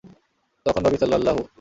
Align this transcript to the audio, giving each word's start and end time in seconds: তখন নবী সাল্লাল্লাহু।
তখন 0.65 0.81
নবী 0.85 0.97
সাল্লাল্লাহু। 0.97 1.41